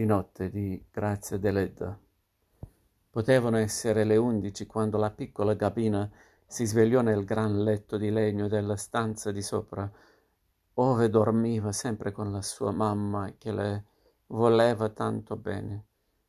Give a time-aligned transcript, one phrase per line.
[0.00, 1.94] di notte di Grazia Deledda.
[3.10, 6.10] Potevano essere le undici quando la piccola Gabina
[6.46, 9.90] si svegliò nel gran letto di legno della stanza di sopra,
[10.72, 13.84] ove dormiva sempre con la sua mamma che le
[14.28, 15.84] voleva tanto bene.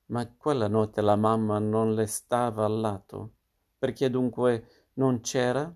[0.08, 3.32] Ma quella notte la mamma non le stava al lato,
[3.80, 5.74] perché dunque non c'era?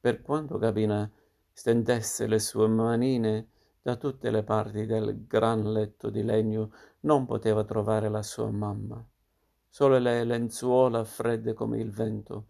[0.00, 1.10] Per quanto Gabina
[1.50, 3.48] stendesse le sue manine
[3.86, 9.06] da tutte le parti del gran letto di legno, non poteva trovare la sua mamma
[9.76, 12.46] solo le lenzuola fredde come il vento,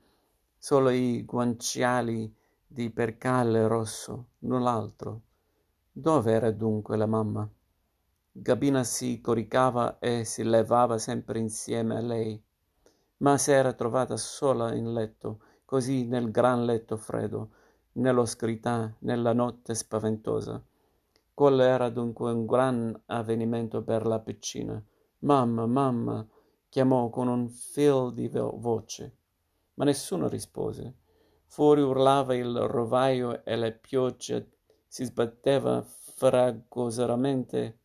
[0.57, 2.33] solo i guanciali
[2.65, 5.23] di percale rosso, null'altro.
[5.91, 7.51] Dove era dunque la mamma?
[8.31, 12.41] Gabina si coricava e si levava sempre insieme a lei,
[13.17, 17.51] ma si era trovata sola in letto, così nel gran letto freddo,
[17.95, 20.63] nell'oscurità, nella notte spaventosa.
[21.37, 24.83] Quello era dunque un gran avvenimento per la piccina.
[25.19, 26.27] Mamma, mamma,
[26.71, 29.17] chiamò con un fil di voce,
[29.75, 30.95] ma nessuno rispose.
[31.45, 34.43] Fuori urlava il rovaio e la pioggia
[34.87, 37.81] si sbatteva fragorosamente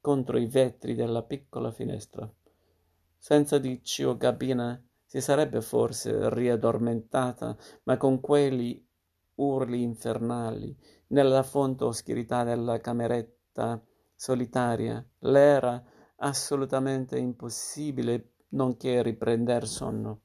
[0.00, 2.28] contro i vetri della piccola finestra.
[3.16, 8.84] Senza di Cio Gabina si sarebbe forse riaddormentata, ma con quegli
[9.36, 10.76] urli infernali
[11.08, 13.82] nella fonte oscurità della cameretta
[14.14, 15.82] solitaria, l'era
[16.16, 20.20] assolutamente impossibile nonché riprender sonno,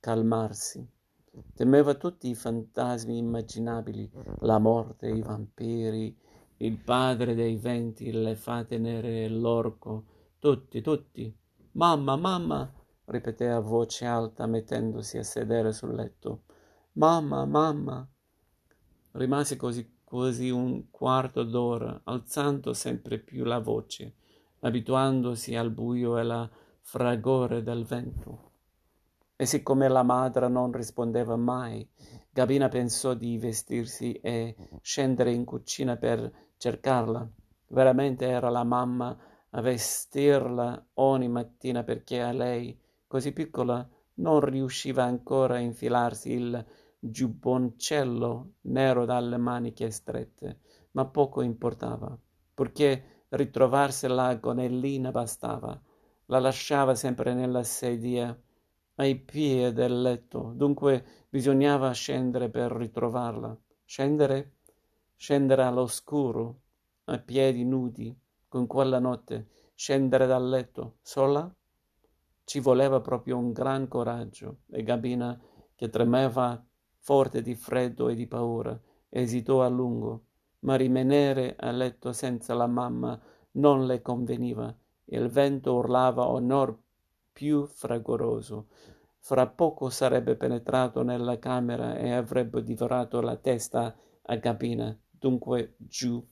[0.00, 0.86] calmarsi.
[1.54, 4.10] Temeva tutti i fantasmi immaginabili,
[4.40, 6.16] la morte, i vampiri,
[6.58, 10.04] il padre dei venti, le fate nere l'orco,
[10.38, 11.34] tutti, tutti.
[11.72, 12.72] Mamma, mamma,
[13.06, 16.42] ripeté a voce alta mettendosi a sedere sul letto.
[16.92, 18.06] Mamma, mamma.
[19.12, 24.14] Rimase così quasi un quarto d'ora, alzando sempre più la voce
[24.60, 28.52] abituandosi al buio e al fragore del vento.
[29.34, 31.84] E siccome la madre non rispondeva mai,
[32.30, 37.28] Gabina pensò di vestirsi e scendere in cucina per cercarla.
[37.66, 39.18] Veramente era la mamma
[39.50, 42.78] a vestirla ogni mattina perché a lei,
[43.08, 43.84] così piccola,
[44.18, 46.64] non riusciva ancora a infilarsi il
[47.10, 50.60] giubboncello nero dalle maniche strette,
[50.92, 52.16] ma poco importava,
[52.54, 55.78] purché ritrovarsela gonellina bastava.
[56.26, 58.36] La lasciava sempre nella sedia
[58.96, 63.56] ai piedi del letto, dunque bisognava scendere per ritrovarla.
[63.84, 64.52] Scendere?
[65.16, 66.60] Scendere all'oscuro,
[67.04, 68.16] a piedi nudi,
[68.48, 71.52] con quella notte, scendere dal letto, sola?
[72.44, 75.38] Ci voleva proprio un gran coraggio e Gabina,
[75.74, 76.64] che tremava
[77.04, 78.78] forte di freddo e di paura,
[79.10, 80.24] esitò a lungo
[80.64, 83.18] ma rimanere a letto senza la mamma
[83.52, 84.74] non le conveniva.
[85.06, 86.76] Il vento urlava onor
[87.32, 88.68] più fragoroso.
[89.18, 96.26] Fra poco sarebbe penetrato nella camera e avrebbe divorato la testa a Gabina, dunque giù.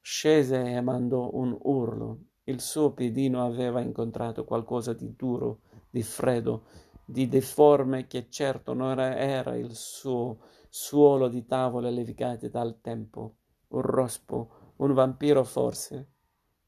[0.00, 2.18] Scese e mandò un urlo.
[2.44, 6.66] Il suo piedino aveva incontrato qualcosa di duro, di freddo,
[7.08, 13.36] di deforme che certo non era il suo suolo di tavole levigate dal tempo,
[13.68, 16.10] un rospo, un vampiro forse.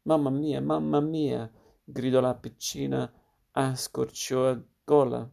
[0.02, 1.50] Mamma mia, mamma mia,
[1.84, 3.12] gridò la piccina
[3.50, 5.28] a scorciagola,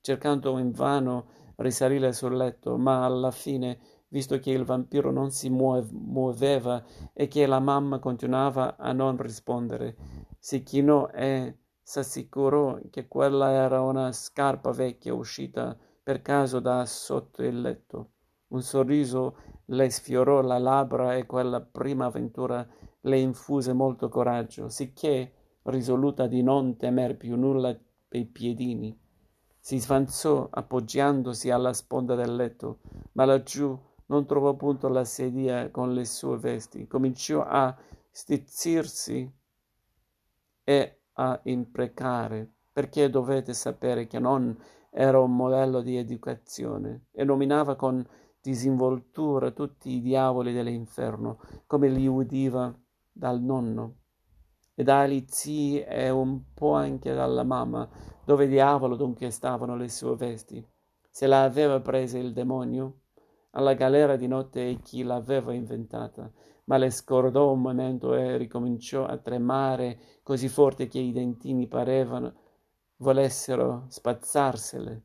[0.00, 3.78] cercando invano risalire sul letto, ma alla fine,
[4.08, 9.96] visto che il vampiro non si muoveva e che la mamma continuava a non rispondere,
[10.38, 11.56] si chinò e
[11.88, 18.10] s'assicurò che quella era una scarpa vecchia uscita per caso da sotto il letto.
[18.48, 22.68] Un sorriso le sfiorò la labbra e quella prima avventura
[23.00, 25.32] le infuse molto coraggio, sicché,
[25.62, 27.74] risoluta di non temer più nulla
[28.06, 28.94] per i piedini,
[29.58, 32.80] si sfanzò appoggiandosi alla sponda del letto,
[33.12, 33.74] ma laggiù
[34.06, 36.86] non trovò punto la sedia con le sue vesti.
[36.86, 37.74] Cominciò a
[38.10, 39.32] stizzirsi
[40.64, 44.56] e a imprecare, perché dovete sapere che non
[44.90, 48.06] era un modello di educazione e nominava con
[48.40, 52.72] disinvoltura tutti i diavoli dell'inferno, come li udiva
[53.12, 53.94] dal nonno
[54.74, 57.88] e dagli zii e un po' anche dalla mamma,
[58.24, 60.64] dove diavolo dunque stavano le sue vesti.
[61.10, 63.00] Se la aveva presa il demonio?
[63.52, 66.30] Alla galera di notte e chi l'aveva inventata,
[66.68, 72.34] ma le scordò un momento e ricominciò a tremare così forte che i dentini parevano
[72.96, 75.02] volessero spazzarsele.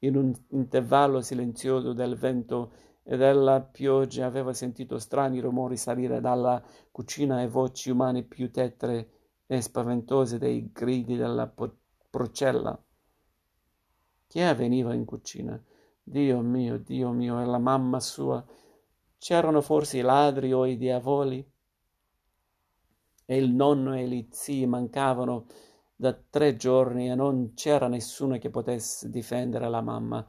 [0.00, 6.62] In un intervallo silenzioso del vento e della pioggia aveva sentito strani rumori salire dalla
[6.90, 9.10] cucina e voci umane più tetre
[9.46, 11.52] e spaventose dei gridi della
[12.10, 12.82] procella.
[14.26, 15.62] Chi avveniva in cucina?
[16.02, 18.42] Dio mio, Dio mio, e la mamma sua.
[19.18, 21.44] C'erano forse i ladri o i diavoli?
[23.26, 25.46] E il nonno e gli zii mancavano
[25.96, 30.24] da tre giorni e non c'era nessuno che potesse difendere la mamma,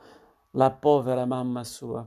[0.51, 2.05] la povera mamma sua.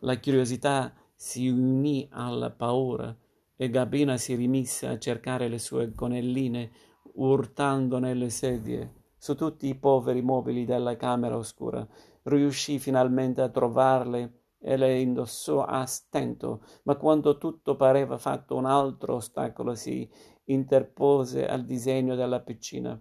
[0.00, 3.14] La curiosità si unì alla paura
[3.54, 6.70] e Gabina si rimise a cercare le sue gonelline
[7.16, 11.86] urtando nelle sedie, su tutti i poveri mobili della camera oscura.
[12.22, 18.64] Riuscì finalmente a trovarle e le indossò a stento, ma quando tutto pareva fatto un
[18.64, 20.10] altro ostacolo si
[20.46, 23.00] interpose al disegno della piccina.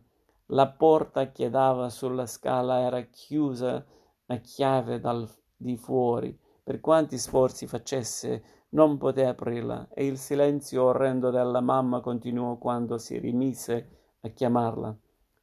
[0.50, 3.83] La porta che dava sulla scala era chiusa
[4.27, 5.27] a chiave dal
[5.57, 6.38] di fuori.
[6.63, 13.00] Per quanti sforzi facesse, non poté aprirla e il silenzio orrendo della mamma continuò quando
[13.00, 14.95] si rimise a chiamarla,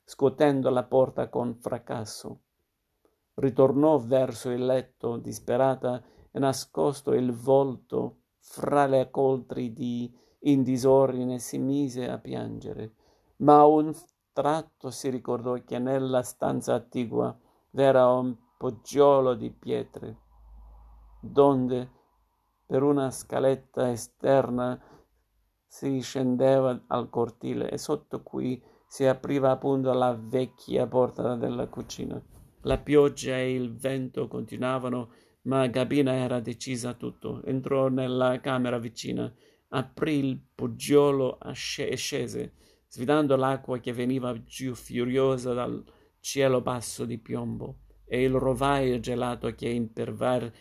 [0.04, 2.42] scuotendo la porta con fracasso.
[3.34, 10.12] Ritornò verso il letto, disperata, e nascosto il volto fra le coltri di
[10.44, 12.94] in disordine si mise a piangere,
[13.36, 13.94] ma a un
[14.32, 17.36] tratto si ricordò che nella stanza attigua
[17.70, 20.18] v'era un poggiolo di pietre,
[21.20, 21.90] donde
[22.66, 24.80] per una scaletta esterna
[25.66, 32.20] si scendeva al cortile e sotto cui si apriva appunto la vecchia porta della cucina.
[32.62, 35.12] La pioggia e il vento continuavano,
[35.42, 37.42] ma Gabina era decisa a tutto.
[37.44, 39.32] Entrò nella camera vicina
[39.74, 42.52] aprì il poggiolo e scese,
[42.86, 45.82] sfidando l'acqua che veniva giù furiosa dal
[46.20, 50.52] cielo basso di piombo e il rovaio gelato che imperver-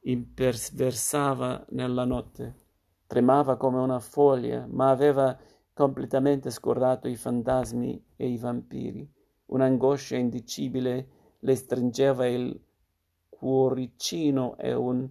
[0.00, 2.64] imperversava nella notte.
[3.06, 5.38] Tremava come una foglia, ma aveva
[5.72, 9.08] completamente scordato i fantasmi e i vampiri.
[9.46, 11.08] Un'angoscia indicibile
[11.46, 12.60] le stringeva il
[13.28, 15.08] cuoricino e un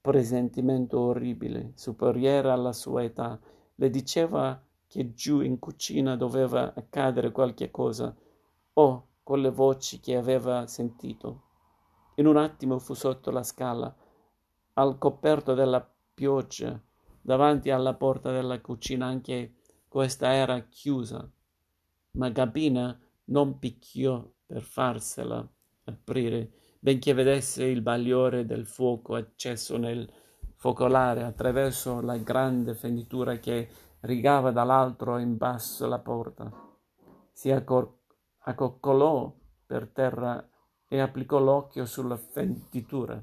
[0.00, 3.40] presentimento orribile, superiore alla sua età,
[3.74, 8.14] le diceva che giù in cucina doveva accadere qualche cosa,
[8.74, 11.42] o con le voci che aveva sentito.
[12.16, 13.92] In un attimo fu sotto la scala,
[14.74, 15.84] al coperto della
[16.14, 16.80] pioggia,
[17.20, 19.56] davanti alla porta della cucina, anche
[19.88, 21.28] questa era chiusa,
[22.12, 25.48] ma Gabina non picchiò per farsela
[25.84, 30.06] aprire benché vedesse il bagliore del fuoco acceso nel
[30.56, 33.68] focolare attraverso la grande fenditura che
[34.00, 36.50] rigava dall'altro in basso la porta.
[37.32, 38.00] Si accor-
[38.40, 39.34] accoccolò
[39.66, 40.46] per terra
[40.86, 43.22] e applicò l'occhio sulla fenditura.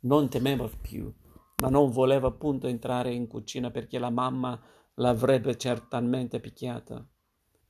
[0.00, 1.12] Non temeva più,
[1.56, 4.60] ma non voleva appunto entrare in cucina perché la mamma
[4.94, 7.06] l'avrebbe certamente picchiata.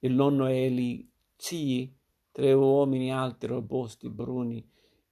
[0.00, 1.97] Il nonno e gli zii
[2.38, 4.64] tre uomini alti, robusti, bruni,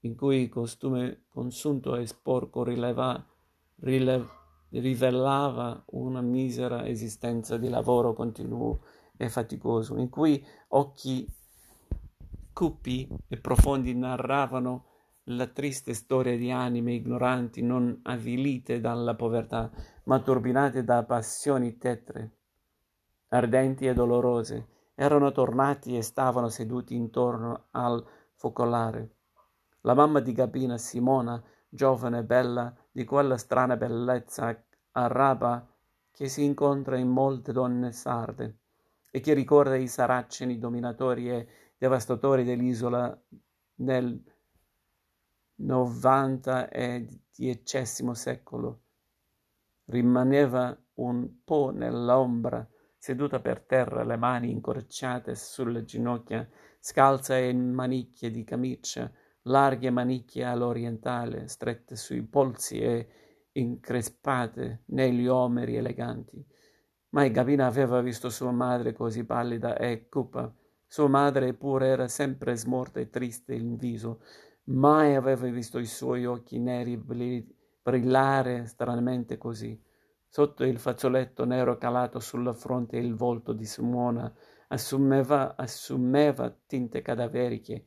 [0.03, 3.21] in cui costume consunto e sporco rileva,
[3.81, 4.25] rilev,
[4.69, 8.85] rivelava una misera esistenza di lavoro continuo
[9.17, 11.27] e faticoso, in cui occhi
[12.53, 14.85] cupi e profondi narravano
[15.25, 19.69] la triste storia di anime ignoranti, non avvilite dalla povertà,
[20.05, 22.37] ma turbinate da passioni tetre,
[23.31, 29.11] ardenti e dolorose, erano tornati e stavano seduti intorno al focolare.
[29.83, 35.65] La mamma di Gabina, Simona, giovane e bella, di quella strana bellezza araba
[36.11, 38.57] che si incontra in molte donne sarde
[39.11, 43.17] e che ricorda i saraceni dominatori e devastatori dell'isola
[43.77, 44.19] nel
[45.57, 48.81] novanta e diecesimo secolo.
[49.85, 52.67] Rimaneva un po' nell'ombra
[53.07, 56.45] seduta per terra, le mani incorciate sulle ginocchia,
[56.81, 59.09] scalza in manicchie di camicia,
[59.43, 63.09] larghe manicchie all'orientale, strette sui polsi e
[63.53, 66.45] increspate negli omeri eleganti.
[67.11, 70.53] Mai Gabina aveva visto sua madre così pallida e cupa.
[70.85, 74.21] Sua madre pure era sempre smorta e triste in viso.
[74.65, 79.81] Mai aveva visto i suoi occhi neri brillare stranamente così.
[80.29, 84.33] Sotto il fazzoletto nero calato sulla fronte il volto di Simona
[84.69, 87.85] assumeva, assumeva tinte cadaveriche,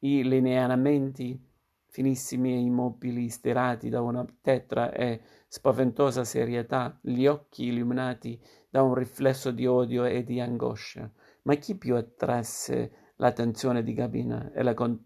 [0.00, 1.50] i lineamenti
[1.92, 8.94] finissimi e immobili stirati da una tetra e spaventosa serietà, gli occhi illuminati da un
[8.94, 11.12] riflesso di odio e di angoscia.
[11.42, 14.98] Ma chi più attrasse l'attenzione di Gabina e la con-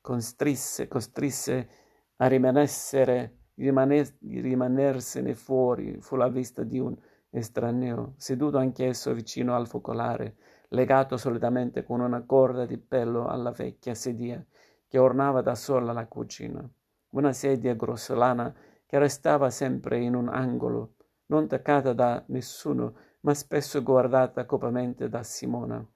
[0.00, 1.68] costrisse, costrisse
[2.16, 6.96] a rimanessere, rimanersene fuori, fu la vista di un
[7.30, 10.36] estraneo, seduto anch'esso vicino al focolare,
[10.68, 14.44] legato solitamente con una corda di pelo alla vecchia sedia
[14.86, 16.66] che ornava da sola la cucina.
[17.10, 18.54] Una sedia grossolana
[18.86, 20.94] che restava sempre in un angolo,
[21.26, 25.86] non toccata da nessuno, ma spesso guardata copamente da Simona.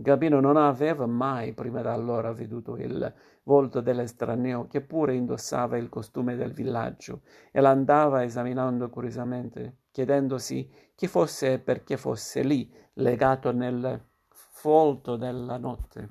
[0.00, 3.12] Gabino non aveva mai prima d'allora veduto il
[3.42, 11.08] volto dell'estraneo che pure indossava il costume del villaggio e l'andava esaminando curiosamente, chiedendosi chi
[11.08, 16.10] fosse e perché fosse lì, legato nel folto della notte.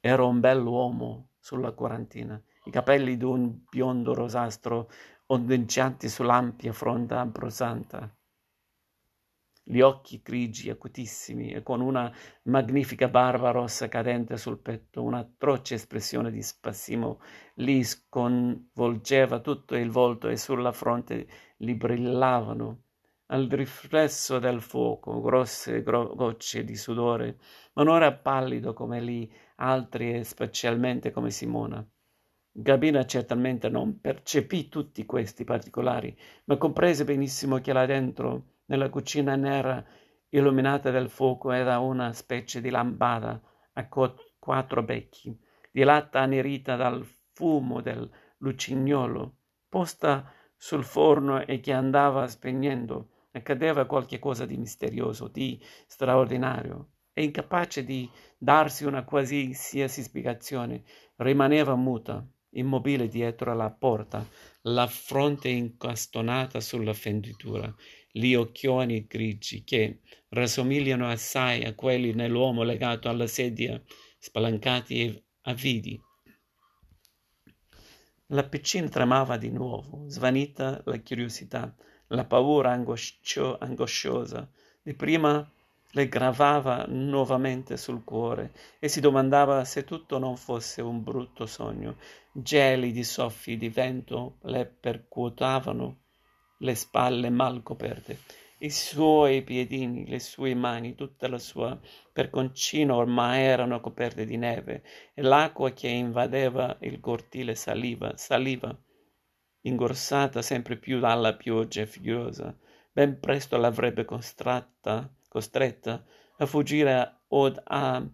[0.00, 4.88] Era un bell'uomo sulla quarantina, i capelli d'un biondo rosastro
[5.26, 8.10] ondeggianti sull'ampia fronte ambrosanta,
[9.70, 12.10] gli occhi grigi acutissimi e con una
[12.44, 17.20] magnifica barba rossa cadente sul petto, un'atroce espressione di spasimo
[17.56, 21.26] li sconvolgeva tutto il volto e sulla fronte
[21.58, 22.84] gli brillavano
[23.26, 27.38] al riflesso del fuoco, grosse gro- gocce di sudore,
[27.74, 31.86] ma non era pallido come lì altri e specialmente come Simona.
[32.50, 39.36] Gabina certamente non percepì tutti questi particolari, ma comprese benissimo che là dentro, nella cucina
[39.36, 39.84] nera
[40.30, 43.40] illuminata dal fuoco, era una specie di lampada
[43.74, 45.38] a quattro becchi,
[45.70, 49.36] di latta annerita dal fumo del lucignolo,
[49.68, 53.10] posta sul forno e che andava spegnendo.
[53.30, 60.82] Accadeva qualche cosa di misterioso, di straordinario, e incapace di darsi una qualsiasi spiegazione,
[61.16, 64.26] rimaneva muta, immobile dietro la porta,
[64.62, 67.72] la fronte incastonata sulla fenditura,
[68.10, 70.00] gli occhioni grigi che
[70.30, 73.80] rassomigliano assai a quelli nell'uomo legato alla sedia,
[74.18, 76.00] spalancati e avvidi.
[78.28, 81.74] La piccina tremava di nuovo, svanita la curiosità,
[82.08, 84.50] la paura angoscio- angosciosa
[84.82, 85.50] di prima
[85.92, 91.96] le gravava nuovamente sul cuore e si domandava se tutto non fosse un brutto sogno.
[92.30, 96.00] Gelidi soffi di vento le percuotavano
[96.58, 98.18] le spalle mal coperte.
[98.60, 101.78] I suoi piedini, le sue mani, tutta la sua
[102.12, 104.82] perconcino ormai erano coperte di neve
[105.14, 108.76] e l'acqua che invadeva il cortile saliva, saliva
[109.60, 112.56] ingorsata sempre più dalla pioggia furiosa,
[112.92, 116.04] ben presto l'avrebbe costretta, costretta
[116.38, 118.04] a fuggire o a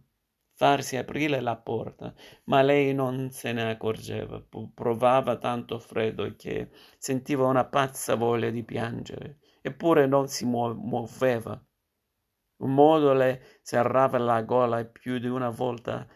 [0.55, 4.43] farsi aprire la porta, ma lei non se ne accorgeva,
[4.73, 11.61] provava tanto freddo che sentiva una pazza voglia di piangere, eppure non si muoveva.
[12.57, 16.07] Un modo le serrava la gola e più di una volta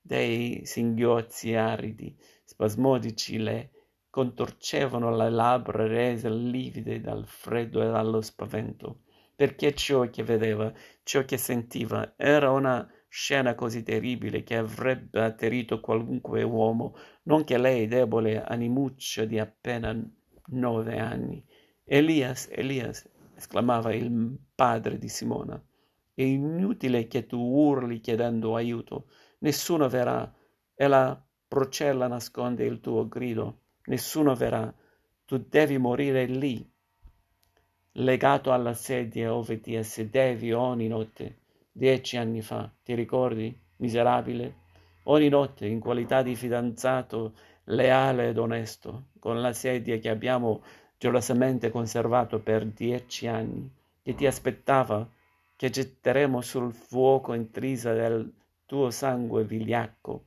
[0.00, 3.72] dei singhiozzi aridi, spasmodici le
[4.08, 9.02] contorcevano le labbra rese livide dal freddo e dallo spavento,
[9.34, 15.80] perché ciò che vedeva, ciò che sentiva, era una scena così terribile che avrebbe atterrito
[15.80, 19.96] qualunque uomo, nonché lei debole animuccia di appena
[20.48, 21.44] nove anni.
[21.84, 25.60] Elias, Elias, esclamava il padre di Simona,
[26.12, 29.06] è inutile che tu urli chiedendo aiuto,
[29.38, 30.32] nessuno verrà.
[30.74, 33.62] E la procella nasconde il tuo grido.
[33.86, 34.72] Nessuno verrà,
[35.24, 36.68] tu devi morire lì,
[37.92, 41.37] legato alla sedia ove ti sedevi ogni notte,
[41.78, 44.66] dieci anni fa, ti ricordi, miserabile?
[45.04, 47.34] Ogni notte, in qualità di fidanzato
[47.66, 50.62] leale ed onesto, con la sedia che abbiamo
[50.98, 53.70] gelosamente conservato per dieci anni,
[54.02, 55.08] che ti aspettava,
[55.54, 58.28] che getteremo sul fuoco intrisa del
[58.66, 60.24] tuo sangue vigliacco.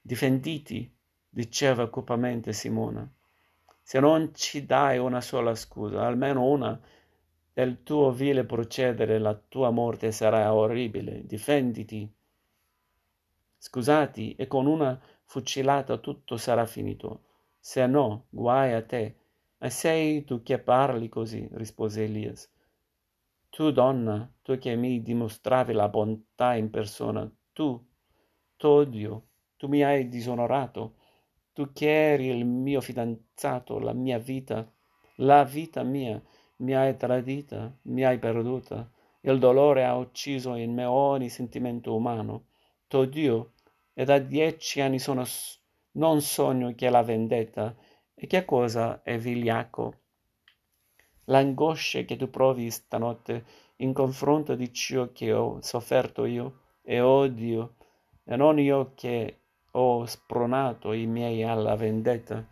[0.00, 0.88] Difenditi,
[1.28, 3.06] diceva cupamente Simona.
[3.82, 6.80] Se non ci dai una sola scusa, almeno una
[7.56, 11.24] del tuo vile procedere, la tua morte sarà orribile.
[11.24, 12.06] Difenditi.
[13.56, 17.22] Scusati, e con una fucilata tutto sarà finito.
[17.58, 19.16] Se no, guai a te.
[19.56, 22.52] E sei tu che parli così, rispose Elias.
[23.48, 27.82] Tu, donna, tu che mi dimostravi la bontà in persona, tu,
[28.56, 30.96] t'odio, tu mi hai disonorato
[31.54, 34.70] tu che eri il mio fidanzato, la mia vita,
[35.16, 36.22] la vita mia,
[36.58, 38.90] mi hai tradita, mi hai perduta.
[39.20, 42.46] Il dolore ha ucciso in me ogni sentimento umano.
[42.86, 43.52] T'odio
[43.92, 45.24] e da dieci anni sono,
[45.92, 47.74] non sogno che la vendetta.
[48.14, 50.00] E che cosa è vigliacco?
[51.24, 53.44] L'angoscia che tu provi stanotte
[53.76, 57.74] in confronto di ciò che ho sofferto io e odio
[58.24, 59.40] e non io che
[59.72, 62.46] ho spronato i miei alla vendetta.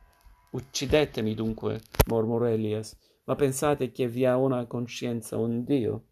[0.50, 6.04] Uccidetemi dunque, mormorò Elias, ma pensate che vi ha una coscienza, un Dio?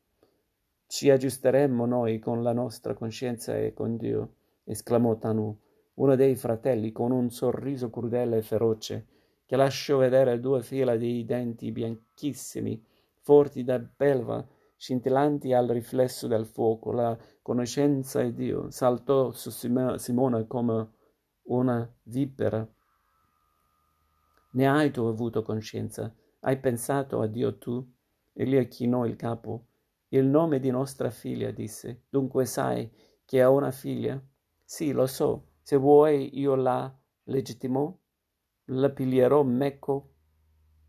[0.87, 5.59] Ci aggiusteremmo noi con la nostra coscienza e con Dio, esclamò Tanu,
[5.95, 9.07] uno dei fratelli, con un sorriso crudele e feroce,
[9.47, 12.83] che lasciò vedere due fila di denti bianchissimi,
[13.21, 16.93] forti da belva, scintillanti al riflesso del fuoco.
[16.93, 20.91] La conoscenza di Dio saltò su Simone come
[21.45, 22.67] una vipera.
[24.53, 26.15] Ne hai tu avuto coscienza?
[26.45, 27.89] Hai pensato a Dio tu?
[28.33, 29.67] Elia chinò il capo.
[30.09, 32.07] Il nome di nostra figlia, disse.
[32.09, 32.91] Dunque sai
[33.25, 34.21] che ha una figlia?
[34.65, 35.51] Sì, lo so.
[35.63, 36.93] Se vuoi io la
[37.25, 38.01] legittimo,
[38.71, 40.15] la piglierò meco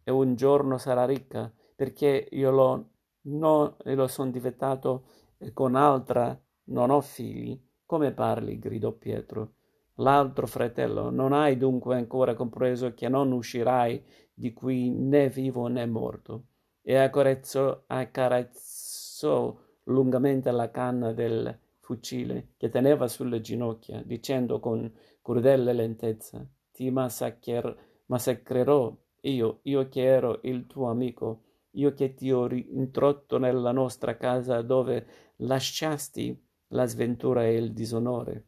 [0.03, 2.89] e un giorno sarà ricca, perché io lo,
[3.21, 5.05] no, lo sono diventato
[5.37, 6.35] e con altra
[6.69, 7.63] non ho figli.
[7.85, 8.57] Come parli?
[8.57, 9.53] gridò Pietro.
[9.97, 15.85] L'altro fratello, non hai dunque ancora compreso che non uscirai di qui né vivo né
[15.85, 16.45] morto?
[16.81, 25.73] E accarezzò, accarezzò lungamente la canna del fucile che teneva sulle ginocchia, dicendo con crudele
[25.73, 27.75] lentezza, ti massacrer-
[28.07, 34.17] massacrerò io, io che ero il tuo amico, io che ti ho introdotto nella nostra
[34.17, 35.05] casa dove
[35.37, 36.35] lasciasti
[36.69, 38.45] la sventura e il disonore.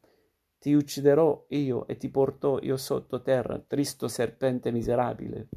[0.66, 5.48] Ti ucciderò io e ti porto io sottoterra, tristo serpente miserabile.